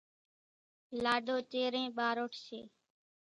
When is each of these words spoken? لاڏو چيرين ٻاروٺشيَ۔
لاڏو 1.03 1.37
چيرين 1.51 1.87
ٻاروٺشيَ۔ 1.97 2.59